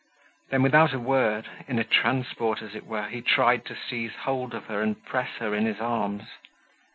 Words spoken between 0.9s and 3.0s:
a word, in a transport as it